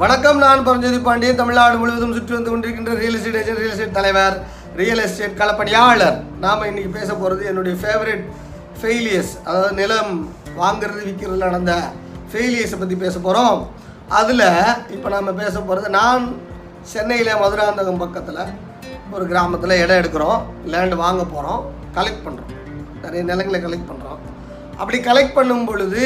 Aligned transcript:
வணக்கம் 0.00 0.40
நான் 0.42 0.60
பரஞ்சோதி 0.66 0.98
பாண்டியன். 1.06 1.38
தமிழ்நாடு 1.38 1.76
முழுவதும் 1.78 2.12
சுற்றி 2.16 2.32
வந்து 2.34 2.50
கொண்டிருக்கின்ற 2.50 2.92
real 3.00 3.16
estate 3.18 3.38
agent 3.40 3.60
real 3.60 3.72
estate 3.74 3.96
தலைவர் 3.96 4.36
ரியல் 4.80 5.02
எஸ்டேட் 5.04 5.34
களப்பணியாளர். 5.40 6.18
நாம் 6.44 6.62
இன்னைக்கு 6.68 6.90
பேச 6.98 7.08
போகிறது 7.14 7.48
என்னுடைய 7.50 7.74
ஃபேவரட் 7.82 8.22
ஃபெயிலியர்ஸ் 8.80 9.32
அதாவது 9.46 9.72
நிலம் 9.80 10.12
வாங்கிறது 10.60 11.00
விற்கிறதுல 11.08 11.48
நடந்த 11.48 11.74
ஃபெயிலியர்ஸை 12.32 12.78
பற்றி 12.82 12.98
பேச 13.04 13.14
போகிறோம் 13.26 13.58
அதில் 14.20 14.46
இப்போ 14.96 15.10
நாம் 15.16 15.34
பேச 15.42 15.54
போகிறது 15.60 15.90
நான் 15.98 16.24
சென்னையில் 16.94 17.40
மதுராந்தகம் 17.42 18.02
பக்கத்தில் 18.04 18.42
ஒரு 19.14 19.26
கிராமத்தில் 19.32 19.80
இடம் 19.82 20.00
எடுக்கிறோம். 20.02 20.40
லேண்டு 20.74 21.04
வாங்க 21.04 21.24
போகிறோம் 21.34 21.62
கலெக்ட் 21.98 22.26
பண்ணுறோம் 22.26 22.52
நிறைய 23.04 23.22
நிலங்களை 23.32 23.60
கலெக்ட் 23.66 23.90
பண்ணுறோம் 23.92 24.20
அப்படி 24.80 25.00
கலெக்ட் 25.10 25.38
பண்ணும் 25.38 25.68
பொழுது 25.68 26.04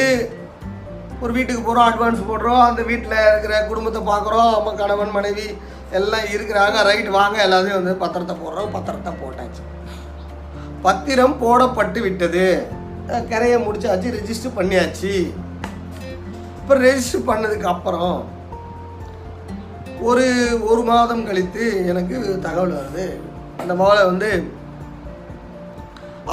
ஒரு 1.23 1.33
வீட்டுக்கு 1.35 1.61
போகிறோம் 1.65 1.87
அட்வான்ஸ் 1.89 2.27
போடுறோம் 2.29 2.61
அந்த 2.69 2.81
வீட்டில் 2.89 3.17
இருக்கிற 3.31 3.53
குடும்பத்தை 3.69 4.01
பார்க்குறோம் 4.09 4.51
அம்மா 4.57 4.71
கணவன் 4.81 5.15
மனைவி 5.17 5.47
எல்லாம் 5.99 6.27
இருக்கிறாங்க. 6.35 6.77
ரைட் 6.89 7.09
வாங்க 7.17 7.37
எல்லாத்தையும் 7.45 7.79
வந்து 7.79 7.93
பத்திரத்தை 8.03 8.35
போடுறோம் 8.43 8.73
பத்திரத்தை 8.75 9.11
போட்டாச்சு. 9.21 9.63
பத்திரம் 10.85 11.35
போடப்பட்டு 11.43 11.99
விட்டது. 12.07 12.45
கரையை 13.31 13.57
முடிச்சாச்சு 13.65 14.13
ரெஜிஸ்டர் 14.17 14.57
பண்ணியாச்சு. 14.57 15.13
இப்போ 16.59 16.75
ரெஜிஸ்டர் 16.85 17.27
பண்ணதுக்கு 17.29 17.67
அப்புறம் 17.73 18.17
ஒரு 20.09 20.25
ஒரு 20.71 20.81
மாதம் 20.89 21.25
கழித்து 21.27 21.65
எனக்கு 21.91 22.15
தகவல் 22.45 22.77
வருது. 22.79 23.05
அந்த 23.61 23.73
மகளை 23.81 24.03
வந்து 24.11 24.31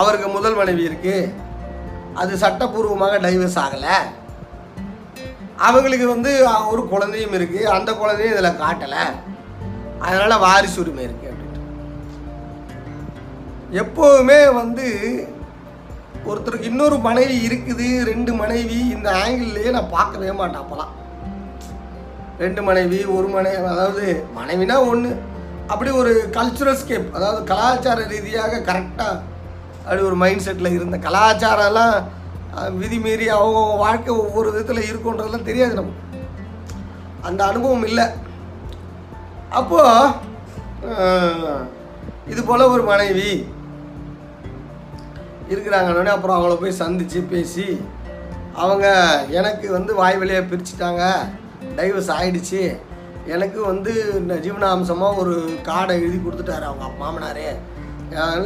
அவருக்கு 0.01 0.29
முதல் 0.37 0.59
மனைவி 0.61 0.83
இருக்குது 0.89 1.33
அது 2.23 2.33
சட்டப்பூர்வமாக 2.45 3.19
டைவர்ஸ் 3.27 3.61
ஆகலை. 3.65 3.97
அவங்களுக்கு 5.67 6.07
வந்து 6.15 6.31
ஒரு 6.73 6.83
குழந்தையும் 6.93 7.35
இருக்குது 7.39 7.71
அந்த 7.77 7.91
குழந்தையும் 8.01 8.35
இதில் 8.35 8.61
காட்டலை. 8.63 9.03
அதனால் 10.07 10.43
வாரிசு 10.45 10.79
உரிமை 10.83 11.03
இருக்குது 11.07 11.33
அப்படின்ட்டு. 11.33 11.61
எப்போவுமே 13.83 14.39
வந்து 14.61 14.87
ஒருத்தருக்கு 16.31 16.71
இன்னொரு 16.71 16.97
மனைவி 17.09 17.37
இருக்குது 17.49 17.89
ரெண்டு 18.11 18.33
மனைவி 18.41 18.79
இந்த 18.95 19.09
ஆங்கிள்லேயே 19.25 19.71
நான் 19.77 19.95
பார்க்கவே 19.97 20.33
மாட்டேன் 20.41 20.63
அப்போலாம். 20.63 20.95
ரெண்டு 22.45 22.61
மனைவி 22.69 22.99
ஒரு 23.17 23.29
மனைவி 23.35 23.59
அதாவது 23.75 24.05
மனைவினா 24.39 24.77
ஒன்று 24.91 25.11
அப்படி 25.73 25.91
ஒரு 26.03 26.13
கல்ச்சுரல் 26.37 26.79
ஸ்கேப் 26.83 27.09
அதாவது 27.17 27.41
கலாச்சார 27.51 28.07
ரீதியாக 28.13 28.63
கரெக்டாக 28.69 29.21
அப்படி 29.83 30.03
ஒரு 30.09 30.17
மைண்ட் 30.23 30.45
செட்டில் 30.47 30.77
இருந்த 30.77 30.97
கலாச்சாரம்லாம் 31.07 31.99
விதிமீறி 32.51 32.79
விதி 32.81 32.99
மீறி 33.05 33.27
அவங்கவுங்க 33.37 33.77
வாழ்க்கை 33.85 34.11
ஒவ்வொரு 34.23 34.49
விதத்தில் 34.53 34.89
இருக்குன்றதெல்லாம் 34.89 35.49
தெரியாது 35.49 35.75
நமக்கு. 35.79 36.03
அந்த 37.29 37.41
அனுபவம் 37.51 37.87
இல்லை. 37.91 38.07
அப்போது 39.59 40.29
இது 42.33 42.41
போல் 42.49 42.71
ஒரு 42.75 42.83
மனைவி 42.91 43.31
இருக்கிறாங்கன்னு 45.53 46.15
அப்புறம் 46.17 46.37
அவங்கள 46.37 46.57
போய் 46.61 46.81
சந்தித்து 46.83 47.21
பேசி 47.33 47.67
அவங்க 48.63 48.87
எனக்கு 49.39 49.67
வந்து 49.77 49.93
வாய் 50.01 50.19
வழியாக 50.21 50.49
பிரிச்சுட்டாங்க. 50.51 51.03
டைவர்ஸ் 51.79 52.13
ஆகிடுச்சு 52.19 52.63
எனக்கு 53.35 53.59
வந்து 53.71 53.93
இந்த 54.21 54.35
ஜீவனாம்சமாக 54.45 55.21
ஒரு 55.23 55.35
கார்டை 55.69 55.97
எழுதி 56.05 56.19
கொடுத்துட்டாரு 56.21 56.65
அவங்க 56.69 56.87
மாமனாரே. 57.03 57.49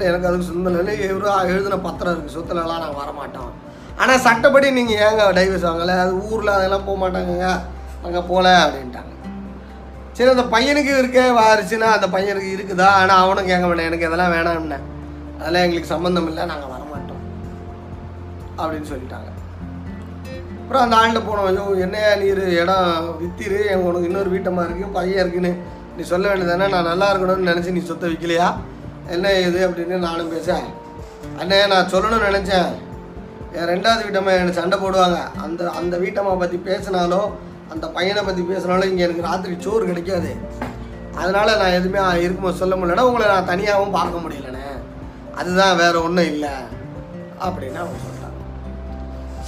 எனக்கு 0.08 0.28
அதுக்கு 0.28 0.48
சொந்தம் 0.48 0.78
இல்லை 0.80 0.94
இவரு 1.10 1.28
எழுதின 1.52 1.78
பத்திரம் 1.86 2.14
இருக்குது 2.14 2.36
சொத்துலலாம் 2.38 2.82
நாங்கள் 2.84 3.02
வரமாட்டோம். 3.02 3.52
ஆனால் 4.02 4.22
சட்டப்படி 4.26 4.68
நீங்கள் 4.78 5.00
ஏங்க 5.06 5.24
டைவர்ஸ் 5.38 5.66
வாங்கலை? 5.68 5.96
அது 6.04 6.12
ஊரில் 6.28 6.56
அதெல்லாம் 6.58 6.86
போக 6.86 6.96
மாட்டாங்கங்க. 7.02 7.48
அங்கே 8.06 8.22
போகல 8.30 8.48
அப்படின்ட்டாங்க. 8.64 9.12
சரி 10.16 10.30
அந்த 10.32 10.46
பையனுக்கு 10.54 10.92
இருக்க 11.00 11.20
வாரிச்சுன்னா 11.38 11.88
அந்த 11.96 12.06
பையனுக்கு 12.14 12.50
இருக்குதா? 12.56 12.88
ஆனால் 13.00 13.22
அவனும் 13.24 13.48
கேட்க 13.50 13.64
வேண்டாம் 13.68 13.88
எனக்கு 13.90 14.08
இதெல்லாம் 14.08 14.34
வேணாம்னே 14.34 14.78
அதெல்லாம் 15.38 15.64
எங்களுக்கு 15.66 15.92
சம்மந்தம் 15.94 16.28
இல்லை 16.30 16.42
நாங்கள் 16.52 16.72
வரமாட்டோம். 16.74 17.22
அப்படின்னு 18.60 18.90
சொல்லிட்டாங்க. 18.92 19.30
அப்புறம் 20.60 20.84
அந்த 20.84 20.94
ஆள்கிட்ட 20.98 21.22
போனோம். 21.28 21.48
ஐயோ 21.48 21.64
என்னையா 21.86 22.10
நீர்? 22.20 22.44
இடம் 22.60 23.08
வித்திரு. 23.22 23.58
எங்க 23.72 23.88
உனக்கு 23.90 24.08
இன்னொரு 24.10 24.30
வீட்டமாக 24.34 24.66
இருக்குது 24.66 24.94
பையன் 24.98 25.22
இருக்குன்னு. 25.24 25.52
நீ 25.96 26.04
சொல்ல 26.12 26.24
வேண்டியதானே 26.30 26.68
நான் 26.74 26.90
நல்லா 26.90 27.08
இருக்கணும்னு 27.12 27.50
நினச்சி 27.50 27.74
நீ 27.76 27.82
சொத்தை 27.90 28.08
விற்கலையா 28.12 28.48
என்ன 29.14 29.32
இது 29.48 29.60
அப்படின்னு 29.66 29.96
நானும் 30.06 30.32
பேசேன் 30.34 30.66
அண்ணே 31.40 31.58
நான் 31.72 31.90
சொல்லணும்னு 31.92 32.28
நினச்சேன். 32.30 32.70
என் 33.56 33.68
ரெண்டாவது 33.72 34.04
வீட்டம்மா 34.06 34.30
எனக்கு 34.36 34.60
சண்டை 34.60 34.76
போடுவாங்க. 34.82 35.18
அந்த 35.44 35.70
அந்த 35.80 35.94
வீட்டம்மா 36.04 36.32
பற்றி 36.42 36.58
பேசினாலோ 36.68 37.20
அந்த 37.72 37.86
பையனை 37.96 38.22
பற்றி 38.28 38.42
பேசினாலும் 38.48 38.90
இங்கே 38.90 39.04
எனக்கு 39.06 39.26
ராத்திரி 39.28 39.54
சோறு 39.66 39.84
கிடைக்காது. 39.90 40.30
அதனால் 41.20 41.58
நான் 41.60 41.76
எதுவுமே 41.78 42.00
இருக்கும்போது 42.24 42.60
சொல்ல 42.62 42.74
முடியலன்னா 42.78 43.06
உங்களை 43.08 43.26
நான் 43.32 43.50
தனியாகவும் 43.52 43.96
பார்க்க 43.98 44.24
முடியலண்ணே. 44.24 44.66
அதுதான் 45.40 45.78
வேறு 45.82 45.98
ஒன்றும் 46.06 46.30
இல்லை. 46.32 46.54
அப்படின்னு 47.46 47.80
அவங்க 47.82 47.98
சொல்லிட்டாங்க 48.02 48.40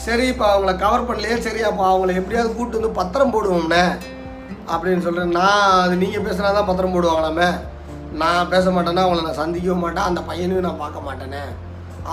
சரி 0.05 0.25
இப்போ 0.33 0.47
அவங்கள 0.53 0.73
கவர் 0.85 1.07
பண்ணலையே 1.09 1.37
சரி 1.47 1.61
அப்போ 1.69 1.85
அவங்கள 1.91 2.13
எப்படியாவது 2.21 2.57
கூட்டு 2.59 2.79
வந்து 2.79 2.99
பத்திரம் 3.01 3.35
போடுவோம்ண்ணே. 3.35 3.85
அப்படின்னு 4.73 5.05
சொல்கிறேன் 5.07 5.37
நான் 5.41 5.81
அது 5.85 5.95
நீங்கள் 6.05 6.27
பேசுனா 6.27 6.57
தான் 6.59 6.69
பத்திரம் 6.71 6.97
போடுவாங்களாமே. 6.97 7.49
நான் 8.23 8.51
பேச 8.55 8.67
மாட்டேன்னா 8.75 9.05
அவங்கள 9.07 9.29
நான் 9.29 9.43
சந்திக்கவும் 9.43 9.85
மாட்டேன். 9.85 10.09
அந்த 10.11 10.21
பையனையும் 10.31 10.67
நான் 10.69 10.83
பார்க்க 10.85 11.09
மாட்டேனே. 11.09 11.45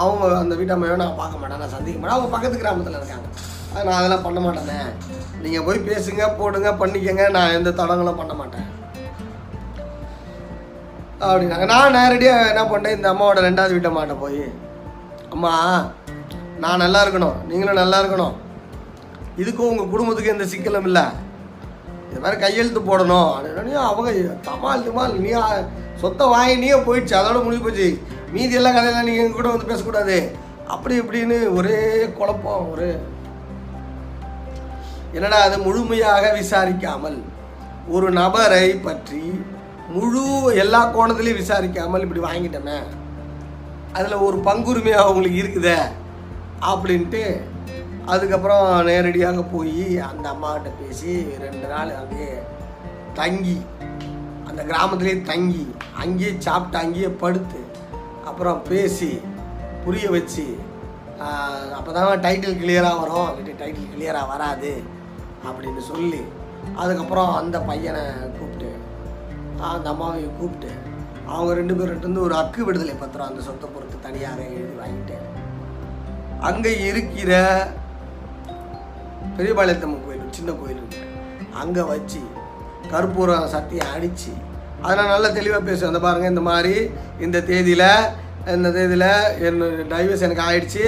அவங்க 0.02 0.24
அந்த 0.42 0.54
வீட்டம்மையோ 0.60 0.96
நான் 1.02 1.20
பார்க்க 1.22 1.42
மாட்டேன். 1.42 1.62
நான் 1.64 1.74
சந்திக்க 1.74 1.98
மாட்டேன். 2.00 2.16
அவங்க 2.16 2.32
பக்கத்து 2.36 2.62
கிராமத்தில் 2.62 3.00
இருக்காங்க. 3.00 3.28
அது 3.74 3.84
நான் 3.88 4.00
அதெல்லாம் 4.00 4.26
பண்ண 4.26 4.40
மாட்டேனே. 4.46 4.80
நீங்கள் 5.44 5.66
போய் 5.68 5.88
பேசுங்க 5.90 6.24
போடுங்க 6.40 6.72
பண்ணிக்கங்க. 6.82 7.26
நான் 7.38 7.56
எந்த 7.58 7.72
தடங்களும் 7.80 8.22
பண்ண 8.22 8.34
மாட்டேன். 8.42 8.68
அப்படின்னாங்க. 11.26 11.66
நான் 11.74 11.96
நேரடியாக 11.98 12.48
என்ன 12.52 12.64
பண்ணேன் 12.72 12.96
இந்த 12.98 13.08
அம்மாவோட 13.14 13.42
ரெண்டாவது 13.48 13.76
வீட்டை 13.76 13.92
மாட்ட 13.98 14.16
போய் 14.24 14.44
அம்மா 15.36 15.52
நான் 16.64 16.82
நல்லா 16.84 17.00
இருக்கணும். 17.06 17.38
நீங்களும் 17.50 17.82
நல்லா 17.82 18.00
இருக்கணும். 18.02 18.34
இதுக்கும் 19.44 19.70
உங்கள் 19.72 19.92
குடும்பத்துக்கு 19.94 20.34
எந்த 20.34 20.46
சிக்கலும் 20.54 20.88
இல்லை. 20.90 21.06
இது 22.10 22.22
மாதிரி 22.24 22.42
கையெழுத்து 22.42 22.82
போடணும். 22.90 23.30
அப்படின்னு 23.38 23.74
அவங்க 23.90 24.12
தமால் 24.50 24.86
தமால். 24.88 25.16
நீ 25.24 25.32
சொத்தை 26.02 26.26
வாங்கி 26.34 26.56
நீயே 26.64 26.78
போயிடுச்சு. 26.88 27.16
அதோட 27.20 27.40
முடிவு 27.46 27.64
போச்சு. 27.66 27.88
மீதி 28.34 28.58
எல்லாம் 28.60 28.76
கதையெல்லாம் 28.76 29.08
நீங்கள் 29.08 29.24
எங்கள் 29.24 29.40
கூட 29.40 29.50
வந்து 29.54 29.70
பேசக்கூடாது. 29.72 30.18
அப்படி 30.74 30.96
இப்படின்னு 31.02 31.38
ஒரே 31.58 31.80
குழப்பம் 32.18 32.70
ஒரு 32.74 32.90
என்னடா 35.16 35.40
அது 35.48 35.58
முழுமையாக 35.66 36.32
விசாரிக்காமல் 36.40 37.18
ஒரு 37.96 38.08
நபரை 38.20 38.68
பற்றி 38.86 39.24
முழு 39.96 40.24
எல்லா 40.64 40.80
கோணத்துலையும் 40.96 41.42
விசாரிக்காமல் 41.42 42.04
இப்படி 42.06 42.22
வாங்கிட்டோமே. 42.28 42.78
அதில் 43.98 44.24
ஒரு 44.28 44.38
பங்குரிமை 44.48 44.94
அவங்களுக்கு 45.02 45.42
இருக்குதே 45.44 45.80
அப்படின்ட்டு 46.72 47.24
அதுக்கப்புறம் 48.14 48.64
நேரடியாக 48.88 49.42
போய் 49.54 49.84
அந்த 50.10 50.26
அம்மாகிட்ட 50.34 50.70
பேசி 50.80 51.14
ரெண்டு 51.44 51.68
நாள் 51.74 51.92
அங்கேயே 52.00 52.34
தங்கி 53.20 53.58
அந்த 54.48 54.62
கிராமத்திலே 54.72 55.14
தங்கி 55.32 55.66
அங்கேயே 56.04 56.32
சாப்பிட்டு 56.48 56.78
அங்கேயே 56.84 57.12
படுத்து 57.24 57.62
அப்புறம் 58.26 58.60
பேசி 58.70 59.12
புரிய 59.86 60.08
வச்சு 60.10 60.46
அப்போ 61.78 61.92
தான் 61.92 62.22
டைட்டில் 62.22 62.60
கிளியராக 62.60 63.00
வரும். 63.02 63.28
அப்படி 63.28 63.52
டைட்டில் 63.60 63.92
கிளியராக 63.94 64.32
வராது 64.32 64.72
அப்படின்னு 65.48 65.82
சொல்லி 65.88 66.22
அதுக்கப்புறம் 66.78 67.32
அந்த 67.34 67.58
பையனை 67.62 68.04
கூப்பிட்டு 68.38 68.70
அந்த 69.70 69.88
அம்மாவையும் 69.90 70.38
கூப்பிட்டு 70.38 70.72
அவங்க 71.28 71.52
ரெண்டு 71.54 71.74
பேர்கிட்டருந்து 71.74 72.24
ஒரு 72.24 72.36
அக்கு 72.36 72.62
விடுதலை 72.64 72.96
பத்திரம் 72.96 73.30
அந்த 73.30 73.42
சொத்தை 73.42 73.68
பொறுத்து 73.70 73.98
தனியாக 74.00 74.40
எழுதி 74.50 74.76
வாங்கிட்டு 74.80 75.18
அங்கே 76.42 76.72
இருக்கிற 76.84 77.34
பெரியபாளையத்தம்மன் 79.38 80.06
கோயில் 80.06 80.26
சின்ன 80.32 80.52
கோயில் 80.54 80.84
அங்கே 81.56 81.84
வச்சு 81.84 82.22
கற்பூரம் 82.92 83.52
சத்தியை 83.54 83.86
அடித்து 83.94 84.34
அதனால் 84.88 85.14
நல்லா 85.14 85.30
தெளிவாக 85.38 85.62
பேசுவேன் 85.68 85.92
அந்த 85.92 86.02
பாருங்கள் 86.06 86.34
இந்த 86.34 86.44
மாதிரி 86.50 86.76
இந்த 87.26 87.38
தேதியில் 87.52 87.90
இந்த 88.56 88.70
தேதியில் 88.78 89.10
என் 89.48 89.62
டைவர்ஸ் 89.94 90.26
எனக்கு 90.28 90.46
ஆயிடுச்சு. 90.48 90.86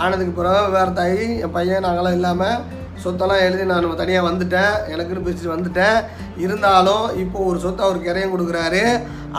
ஆனதுக்கு 0.00 0.32
பிறகு 0.38 0.70
வேறு 0.74 0.92
தாயி 0.98 1.24
என் 1.44 1.54
பையன் 1.56 1.84
நாங்களாம் 1.86 2.16
இல்லாமல் 2.18 2.60
சொத்தெல்லாம் 3.02 3.44
எழுதி 3.46 3.64
நான் 3.70 3.88
தனியாக 4.00 4.28
வந்துட்டேன். 4.28 4.74
எனக்குன்னு 4.92 5.24
பிரிச்சுட்டு 5.26 5.54
வந்துட்டேன். 5.54 5.96
இருந்தாலும் 6.44 7.06
இப்போ 7.22 7.38
ஒரு 7.50 7.58
சொத்தை 7.64 7.82
அவர் 7.86 8.04
கிரையும் 8.08 8.34
கொடுக்குறாரு. 8.34 8.84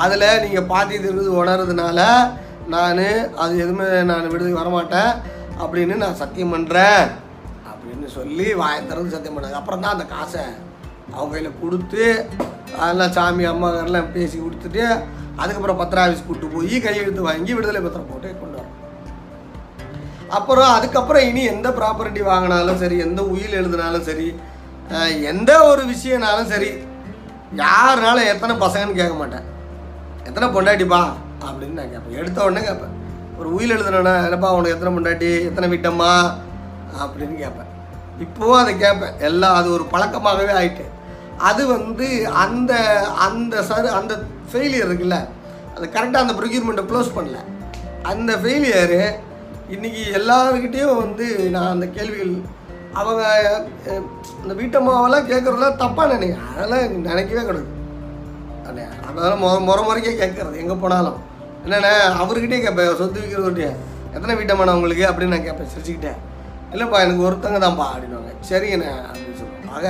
அதில் 0.04 0.42
நீங்கள் 0.46 0.70
பாத்தி 0.72 0.98
இருக்குது 0.98 1.38
உணர்றதுனால 1.42 2.00
நான் 2.74 3.06
அது 3.44 3.54
எதுவுமே 3.64 3.88
நான் 4.12 4.32
விடுதலை 4.34 4.56
வரமாட்டேன். 4.62 5.12
அப்படின்னு 5.64 5.96
நான் 6.04 6.20
சத்தியம் 6.24 6.54
பண்ணுறேன் 6.56 7.02
அப்படின்னு 7.72 8.10
சொல்லி 8.18 8.48
வாயை 8.62 8.80
சத்தியம் 9.16 9.36
பண்ணாங்க 9.38 9.62
அப்புறம் 9.62 9.84
தான் 9.86 9.96
அந்த 9.96 10.08
காசை 10.16 10.44
அவங்க 11.16 11.32
கையில் 11.34 11.60
கொடுத்து 11.62 12.06
அதெல்லாம் 12.80 13.12
சாமி 13.12 13.46
அம்மாக்காரெலாம் 13.48 14.12
பேசி 14.12 14.40
கொடுத்துட்டு 14.40 15.04
அதுக்கப்புறம் 15.36 15.78
பத்திர 15.78 16.08
ஆஃபீஸ் 16.08 16.26
கூப்பிட்டு 16.26 16.56
போய் 16.56 16.80
கையெழுத்து 16.80 17.22
வாங்கி 17.22 17.54
விடுதலை 17.54 17.82
பத்திரம் 17.82 18.10
போட்டு 18.10 18.36
கொண்டு 18.40 18.58
வரோம். 18.58 18.72
அப்புறம் 20.30 20.72
அதுக்கப்புறம் 20.72 21.24
இனி 21.24 21.44
எந்த 21.44 21.70
ப்ராப்பர்ட்டி 21.70 22.22
வாங்கினாலும் 22.30 22.76
சரி 22.76 22.98
எந்த 22.98 23.24
உயில் 23.24 23.54
எழுதினாலும் 23.54 24.04
சரி 24.04 24.36
எந்த 25.22 25.64
ஒரு 25.64 25.84
விஷயம்னாலும் 25.84 26.46
சரி 26.46 26.72
யாருனாலும் 27.56 28.26
எத்தனை 28.26 28.56
பசங்கன்னு 28.56 28.94
கேட்க 28.94 29.14
மாட்டேன். 29.14 29.52
எத்தனை 30.24 30.50
பொண்டாட்டிப்பா? 30.50 31.02
அப்படின்னு 31.46 31.80
நான் 31.80 31.92
கேட்பேன். 31.92 32.18
எடுத்த 32.18 32.44
உடனே 32.44 32.66
கேட்பேன். 32.66 32.94
ஒரு 33.40 33.54
உயில் 33.54 33.72
எழுதுனா 33.72 34.24
என்னப்பா 34.24 34.54
உனக்கு 34.54 34.72
எத்தனை 34.72 34.98
பொண்டாட்டி 34.98 35.46
எத்தனை 35.46 35.78
விட்டம்மா? 35.78 36.34
அப்படின்னு 37.02 37.36
கேட்பேன். 37.38 37.72
இப்போவும் 38.20 38.58
அதை 38.58 38.78
கேட்பேன். 38.78 39.20
எல்லாம் 39.20 39.56
அது 39.56 39.72
ஒரு 39.72 39.86
பழக்கமாகவே 39.92 40.54
ஆயிட்டு. 40.62 40.86
அது 41.50 41.64
வந்து 41.68 42.08
அந்த 42.44 42.74
அந்த 43.28 43.56
சரு 43.70 43.90
அந்த 44.00 44.14
ஃபெயிலியர் 44.52 44.90
இருக்குல்ல 44.90 45.18
அது 45.76 45.86
கரெக்டாக 45.96 46.24
அந்த 46.26 46.34
ப்ரொக்யூர்மெண்ட்டை 46.40 46.86
க்ளோஸ் 46.90 47.16
பண்ணல. 47.18 47.40
அந்த 48.12 48.32
ஃபெயிலியரு 48.42 49.00
இன்றைக்கி 49.76 50.02
எல்லாருக்கிட்டேயும் 50.20 51.00
வந்து 51.04 51.26
நான் 51.56 51.74
அந்த 51.76 51.86
கேள்விகள் 51.96 52.34
அவங்க 53.00 53.22
இந்த 54.42 54.54
வீட்டம்மாவெல்லாம் 54.60 55.30
கேட்குறதெல்லாம் 55.30 55.80
தப்பாக 55.84 56.08
நினைக்கிறேன். 56.16 56.50
அதெல்லாம் 56.56 56.98
நினைக்கவே 57.10 57.44
கிடையாது. 57.46 57.72
அதெல்லாம் 58.68 59.00
அதனால 59.08 59.34
முற 59.44 59.54
முறை 59.70 59.84
முறைக்கே 59.88 60.14
கேட்குறது 60.22 60.62
எங்கே 60.64 60.76
போனாலும். 60.84 61.18
என்னண்ணே 61.66 61.94
அவர்கிட்டயே 62.22 62.62
கேட்பேன் 62.66 63.00
சொத்து 63.02 63.22
விற்கிறதுட்டே 63.24 63.70
எத்தனை 64.16 64.34
வீட்டம்மாண்ணா 64.40 64.78
உங்களுக்கு? 64.78 65.06
அப்படின்னு 65.10 65.36
நான் 65.36 65.48
கேட்பேன் 65.48 65.72
சிரிச்சுக்கிட்டேன். 65.74 66.20
இல்லைப்பா 66.74 67.00
எனக்கு 67.06 67.26
ஒருத்தங்க 67.28 67.60
தான்ப்பா 67.66 67.88
அப்படின்னுவாங்க. 67.94 68.32
சரிங்கண்ணே 68.50 68.92
அப்படின்னு 69.10 69.38
சொல்லுவாங்க. 69.42 69.74
ஆக 69.78 69.88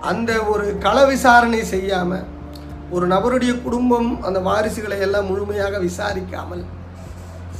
அந்த 0.00 0.42
ஒரு 0.42 0.78
கள 0.78 1.04
விசாரணை 1.04 1.64
செய்யாமல் 1.64 2.26
ஒரு 2.90 3.06
நபருடைய 3.06 3.62
குடும்பம் 3.62 4.22
அந்த 4.22 4.38
வாரிசுகளை 4.40 4.98
எல்லாம் 4.98 5.26
முழுமையாக 5.26 5.78
விசாரிக்காமல் 5.78 6.64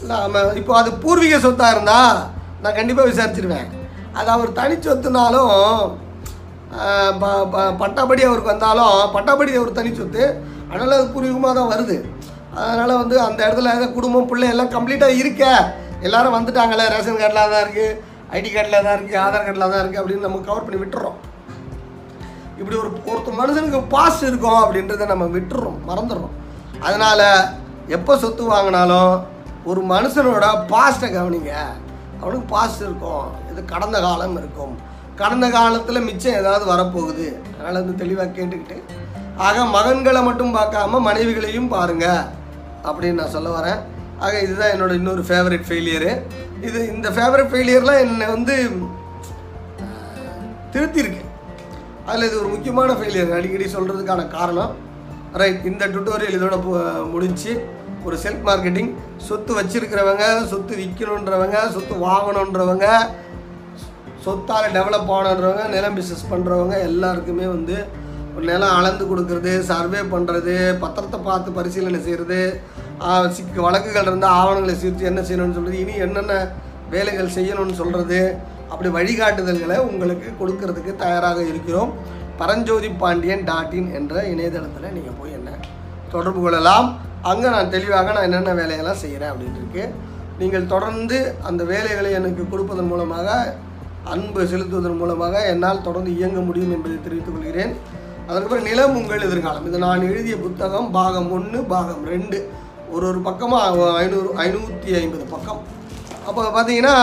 நாம 0.03 0.43
இப்போ 0.55 0.77
அது 0.77 0.93
பூர்வீக 0.93 1.39
சொத்தாக 1.39 1.71
இருந்தால் 1.71 2.19
நான் 2.63 2.75
கண்டிப்பாக 2.75 3.11
விசாரிச்சிருவேன். 3.11 3.69
அது 4.13 4.31
அவர் 4.31 4.53
தனி 4.53 4.75
சொத்துனாலும் 4.75 5.53
ப- 7.21 7.47
ப- 7.53 7.75
பட்டாப்படி 7.81 8.23
அவருக்கு 8.27 8.53
வந்தாலும் 8.53 9.13
பட்டாப்படி 9.15 9.57
அவர் 9.57 9.73
தனி 9.73 9.95
சொத்து. 9.95 10.25
அதனால் 10.71 10.97
அது 10.99 11.13
பூர்வீகமாக 11.15 11.55
தான் 11.55 11.71
வருது. 11.73 11.97
அதனால் 12.55 12.97
வந்து 12.97 13.21
அந்த 13.21 13.41
இடத்துல 13.47 13.75
ஏதோ 13.79 13.87
குடும்பம் 13.87 14.27
பிள்ளை 14.27 14.49
எல்லாம் 14.49 14.75
கம்ப்ளீட்டாக 14.75 15.19
இருக்க. 15.23 15.45
எல்லாரும் 16.01 16.37
வந்துட்டாங்களே 16.37 16.87
ரேஷன் 16.95 17.21
கார்டில் 17.23 17.53
தான் 17.55 17.65
இருக்குது 17.65 17.99
ஐடி 18.31 18.51
கார்டில் 18.53 18.85
தான் 18.87 18.97
இருக்குது 18.99 19.21
ஆதார் 19.25 19.45
கார்டில் 19.47 19.71
தான் 19.73 19.83
இருக்குது 19.83 20.03
அப்படின்னு 20.03 20.27
நம்ம 20.27 20.41
கவர் 20.47 20.65
பண்ணி 20.65 20.81
விட்டுறோம். 20.85 21.19
இப்படி 22.61 22.77
ஒரு 22.83 22.91
ஒருத்த 23.11 23.31
மனுஷனுக்கு 23.41 23.79
பாஸ்ட் 23.95 24.25
இருக்கும் 24.29 24.61
அப்படின்றத 24.63 25.07
நம்ம 25.11 25.27
விட்டுறோம் 25.37 25.79
மறந்துடுறோம். 25.91 26.35
அதனால் 26.87 27.27
எப்போ 27.97 28.13
சொத்து 28.23 28.43
வாங்கினாலும் 28.55 29.13
ஒரு 29.71 29.81
மனுஷனோட 29.93 30.47
பாஸ்ட்டை 30.73 31.09
கவனிங்க. 31.15 31.53
அவனுக்கு 32.21 32.47
பாஸ்ட் 32.55 32.83
இருக்கும். 32.87 33.27
இது 33.51 33.61
கடந்த 33.73 33.97
காலம் 34.07 34.37
இருக்கும். 34.41 34.75
கடந்த 35.21 35.47
காலத்தில் 35.57 36.07
மிச்சம் 36.09 36.37
ஏதாவது 36.41 36.65
வரப்போகுது. 36.73 37.27
அதனால் 37.55 37.81
வந்து 37.81 37.95
தெளிவாக 38.03 38.35
கேட்டுக்கிட்டு 38.37 38.79
ஆக 39.47 39.65
மகன்களை 39.77 40.21
மட்டும் 40.29 40.55
பார்க்காம 40.59 41.01
மனைவிகளையும் 41.09 41.73
பாருங்கள் 41.75 42.23
அப்படின்னு 42.89 43.21
நான் 43.23 43.35
சொல்ல 43.37 43.51
வரேன். 43.59 43.81
ஆக 44.25 44.35
இதுதான் 44.45 44.73
என்னோட 44.75 44.93
இன்னொரு 45.01 45.23
ஃபேவரட் 45.29 45.67
ஃபெயிலியரு 45.69 46.13
இது 46.69 46.79
இந்த 46.95 47.09
ஃபேவரட் 47.17 47.51
ஃபெயிலியர்லாம் 47.55 48.05
என்னை 48.07 48.29
வந்து 48.37 48.57
திருத்திருக்கு 50.73 51.23
அதில் 52.07 52.27
இது 52.29 52.41
ஒரு 52.41 52.49
முக்கியமான 52.49 52.93
ஃபெயிலியர் 52.93 53.37
அடிக்கடி 53.39 53.67
சொல்கிறதுக்கான 53.77 54.23
காரணம். 54.29 54.73
ரைட் 55.41 55.67
இந்த 55.71 55.85
டுட்டோரியல் 55.87 56.37
இதோட 56.39 56.57
முடிஞ்சு 57.13 57.53
ஒரு 58.07 58.17
செல்ஃப் 58.17 58.47
மார்க்கெட்டிங் 58.49 58.91
சொத்து 59.27 59.53
வச்சிருக்கிறவங்க 59.59 60.25
சொத்து 60.49 60.75
விற்கணுன்றவங்க 60.77 61.59
சொத்து 61.73 61.95
வாங்கணுன்றவங்க 62.07 62.87
சொத்தால் 64.25 64.73
டெவலப் 64.77 65.11
ஆகணுன்றவங்க 65.11 65.65
நிலம் 65.69 65.97
பிஸ்னஸ் 65.97 66.31
பண்ணுறவங்க 66.31 66.75
எல்லாருக்குமே 66.83 67.47
வந்து 67.47 67.77
ஒரு 68.35 68.45
நிலம் 68.45 68.75
அளந்து 68.79 69.05
கொடுக்கறது 69.07 69.53
சர்வே 69.63 70.01
பண்ணுறது 70.11 70.55
பத்திரத்தை 70.81 71.19
பார்த்து 71.21 71.51
பரிசீலனை 71.53 72.01
செய்கிறது 72.01 72.41
சிக்க 73.31 73.57
வழக்குகள் 73.63 74.09
இருந்தால் 74.11 74.37
ஆவணங்களை 74.41 74.75
சீர்த்து 74.75 75.11
என்ன 75.11 75.21
செய்யணும்னு 75.21 75.57
சொல்கிறது 75.59 75.83
இனி 75.85 75.95
என்னென்ன 75.99 76.35
வேலைகள் 76.91 77.35
செய்யணும்னு 77.35 77.81
சொல்கிறது 77.81 78.21
அப்படி 78.73 78.91
வழிகாட்டுதல்களை 78.97 79.77
உங்களுக்கு 79.91 80.29
கொடுக்கறதுக்கு 80.41 80.93
தயாராக 81.05 81.39
இருக்கிறோம். 81.53 81.93
பரஞ்சோதி 82.41 82.89
பாண்டியன் 83.01 83.47
டாட் 83.51 83.75
இன் 83.79 83.89
என்ற 83.99 84.15
இணையதளத்தில் 84.33 84.95
நீங்கள் 84.97 85.17
போய் 85.21 85.37
என்ன 85.39 85.51
தொடர்பு 86.13 86.41
கொள்ளலாம். 86.45 86.87
அங்கே 87.31 87.49
நான் 87.55 87.73
தெளிவாக 87.75 88.13
நான் 88.17 88.27
என்னென்ன 88.29 88.53
வேலையெல்லாம் 88.61 89.03
செய்கிறேன் 89.03 89.33
அப்படின்னு 89.33 89.61
இருக்கு 89.63 89.85
நீங்கள் 90.43 90.71
தொடர்ந்து 90.75 91.19
அந்த 91.49 91.63
வேலைகளை 91.73 92.11
எனக்கு 92.19 92.43
கொடுப்பதன் 92.53 92.91
மூலமாக 92.93 93.29
அன்பு 94.13 94.43
செலுத்துவதன் 94.51 95.01
மூலமாக 95.01 95.43
என்னால் 95.53 95.83
தொடர்ந்து 95.89 96.11
இயங்க 96.19 96.41
முடியும் 96.47 96.73
என்பதை 96.77 96.97
தெரிவித்துக் 97.07 97.37
கொள்கிறேன். 97.37 97.73
அதற்கப்புறம் 98.29 98.69
நிலம் 98.69 98.97
உங்கள் 99.01 99.27
எதிர்காலம். 99.27 99.67
இது 99.69 99.79
நான் 99.85 100.07
எழுதிய 100.11 100.37
புத்தகம் 100.45 100.89
பாகம் 100.97 101.29
ஒன்று 101.37 101.59
பாகம் 101.73 102.05
ரெண்டு. 102.13 102.39
ஒரு 102.95 103.05
ஒரு 103.11 103.21
பக்கமாக 103.27 103.91
ஐநூறு 104.03 104.31
ஐநூற்றி 104.45 104.93
ஐம்பது 105.01 105.27
பக்கம். 105.35 105.61
அப்போ 106.29 106.41
பார்த்தீங்கன்னா 106.57 106.95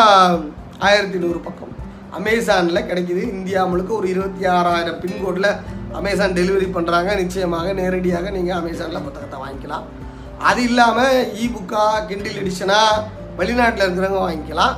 ஆயிரத்தி 0.85 1.19
நூறு 1.23 1.39
பக்கம். 1.47 1.73
அமேசானில் 2.17 2.87
கிடைக்குது. 2.89 3.21
இந்தியா 3.35 3.61
முழுக்க 3.71 3.91
ஒரு 3.99 4.07
இருபத்தி 4.13 4.43
ஆறாயிரம் 4.57 4.99
பின்கோடில் 5.03 5.49
அமேசான் 5.99 6.35
டெலிவரி 6.37 6.67
பண்ணுறாங்க 6.75 7.11
நிச்சயமாக 7.21 7.73
நேரடியாக 7.79 8.31
நீங்கள் 8.37 8.57
அமேசானில் 8.59 9.05
புத்தகத்தை 9.07 9.37
வாங்கிக்கலாம். 9.43 9.85
அது 10.49 10.61
இல்லாமல் 10.69 11.17
இ 11.43 11.47
புக்காக 11.55 12.03
கிண்டில் 12.09 12.39
எடிஷனாக 12.41 13.03
வெளிநாட்டில் 13.39 13.85
இருக்கிறவங்க 13.85 14.21
வாங்கிக்கலாம். 14.27 14.75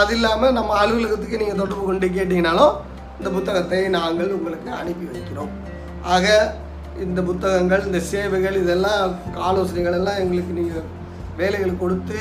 அது 0.00 0.12
இல்லாமல் 0.16 0.56
நம்ம 0.58 0.76
அலுவலகத்துக்கு 0.82 1.40
நீங்கள் 1.42 1.60
தொடர்பு 1.62 1.84
கொண்டு 1.90 2.06
கேட்டிங்கனாலும் 2.16 2.74
இந்த 3.18 3.30
புத்தகத்தை 3.36 3.80
நாங்கள் 3.98 4.34
உங்களுக்கு 4.38 4.70
அனுப்பி 4.80 5.06
வைக்கிறோம். 5.14 5.52
ஆக 6.14 6.26
இந்த 7.04 7.20
புத்தகங்கள் 7.28 7.86
இந்த 7.88 7.98
சேவைகள் 8.12 8.56
இதெல்லாம் 8.62 9.12
ஆலோசனைகள் 9.48 9.98
எல்லாம் 9.98 10.20
எங்களுக்கு 10.24 10.58
நீங்கள் 10.60 10.88
வேலைகள் 11.40 11.80
கொடுத்து 11.82 12.18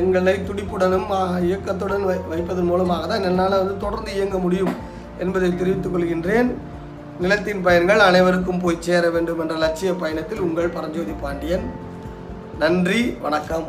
எங்களை 0.00 0.34
துடிப்புடனும் 0.48 1.08
இயக்கத்துடன் 1.48 2.04
வை 2.08 2.16
வைப்பதன் 2.32 2.70
மூலமாக 2.70 3.06
தான் 3.10 3.26
என்னால் 3.28 3.60
வந்து 3.60 3.76
தொடர்ந்து 3.84 4.10
இயங்க 4.18 4.38
முடியும் 4.44 4.74
என்பதை 5.22 5.50
தெரிவித்துக் 5.56 5.94
கொள்கின்றேன். 5.94 6.50
நிலத்தின் 7.22 7.62
பயன்கள் 7.66 8.06
அனைவருக்கும் 8.08 8.62
போய் 8.64 8.84
சேர 8.86 9.10
வேண்டும் 9.16 9.40
என்ற 9.44 9.56
லட்சிய 9.64 9.92
பயணத்தில் 10.02 10.44
உங்கள் 10.46 10.74
பரஞ்சோதி 10.76 11.14
பாண்டியன். 11.24 11.66
நன்றி 12.62 13.02
வணக்கம். 13.26 13.66